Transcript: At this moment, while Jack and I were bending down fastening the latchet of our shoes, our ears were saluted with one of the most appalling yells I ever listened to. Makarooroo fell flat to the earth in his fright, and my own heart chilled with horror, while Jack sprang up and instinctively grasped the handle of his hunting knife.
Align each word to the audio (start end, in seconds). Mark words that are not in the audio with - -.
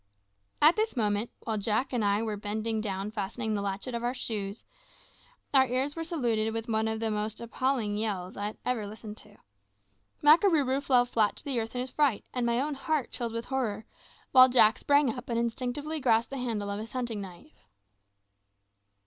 At 0.63 0.77
this 0.77 0.97
moment, 0.97 1.29
while 1.41 1.59
Jack 1.59 1.93
and 1.93 2.03
I 2.03 2.23
were 2.23 2.35
bending 2.35 2.81
down 2.81 3.11
fastening 3.11 3.53
the 3.53 3.61
latchet 3.61 3.93
of 3.93 4.03
our 4.03 4.15
shoes, 4.15 4.65
our 5.53 5.67
ears 5.67 5.95
were 5.95 6.03
saluted 6.03 6.55
with 6.55 6.67
one 6.67 6.87
of 6.87 6.99
the 6.99 7.11
most 7.11 7.39
appalling 7.39 7.95
yells 7.97 8.35
I 8.35 8.55
ever 8.65 8.87
listened 8.87 9.17
to. 9.17 9.37
Makarooroo 10.23 10.81
fell 10.81 11.05
flat 11.05 11.35
to 11.35 11.45
the 11.45 11.59
earth 11.59 11.75
in 11.75 11.81
his 11.81 11.91
fright, 11.91 12.25
and 12.33 12.47
my 12.47 12.59
own 12.59 12.73
heart 12.73 13.11
chilled 13.11 13.33
with 13.33 13.45
horror, 13.45 13.85
while 14.31 14.49
Jack 14.49 14.79
sprang 14.79 15.13
up 15.15 15.29
and 15.29 15.37
instinctively 15.37 15.99
grasped 15.99 16.31
the 16.31 16.37
handle 16.39 16.71
of 16.71 16.79
his 16.79 16.93
hunting 16.93 17.21
knife. 17.21 17.61